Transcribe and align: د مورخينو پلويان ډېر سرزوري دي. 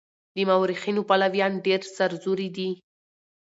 د 0.35 0.37
مورخينو 0.49 1.01
پلويان 1.09 1.53
ډېر 1.65 1.81
سرزوري 1.95 2.49
دي. 2.57 2.69